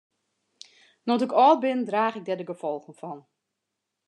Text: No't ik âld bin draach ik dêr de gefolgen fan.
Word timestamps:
No't 1.07 1.25
ik 1.27 1.35
âld 1.45 1.59
bin 1.63 1.81
draach 1.89 2.15
ik 2.19 2.25
dêr 2.27 2.39
de 2.39 2.45
gefolgen 2.51 2.95
fan. 3.01 3.19